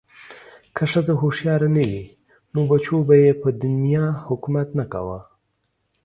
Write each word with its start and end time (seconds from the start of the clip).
که 0.75 0.83
ښځه 0.91 1.13
هوښیاره 1.21 1.67
نه 1.75 1.83
وی 1.89 2.03
نو 2.53 2.59
بچو 2.69 2.97
به 3.07 3.15
ېې 3.23 3.31
په 3.41 3.49
دنیا 3.61 4.05
حکومت 4.27 4.67
نه 4.79 4.85
کوه 4.93 5.19